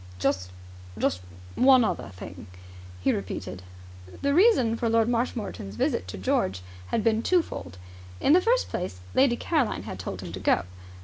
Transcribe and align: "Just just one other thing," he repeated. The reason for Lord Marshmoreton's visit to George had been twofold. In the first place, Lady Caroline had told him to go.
"Just 0.17 0.49
just 0.97 1.21
one 1.53 1.83
other 1.83 2.09
thing," 2.09 2.47
he 3.01 3.13
repeated. 3.13 3.61
The 4.23 4.33
reason 4.33 4.75
for 4.75 4.89
Lord 4.89 5.07
Marshmoreton's 5.07 5.75
visit 5.75 6.07
to 6.07 6.17
George 6.17 6.63
had 6.87 7.03
been 7.03 7.21
twofold. 7.21 7.77
In 8.19 8.33
the 8.33 8.41
first 8.41 8.67
place, 8.69 8.99
Lady 9.13 9.35
Caroline 9.35 9.83
had 9.83 9.99
told 9.99 10.21
him 10.21 10.31
to 10.31 10.39
go. 10.39 10.63